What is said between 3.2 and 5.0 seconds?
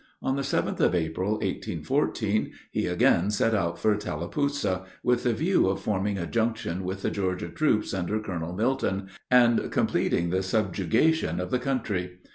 set out for Tallapoosa,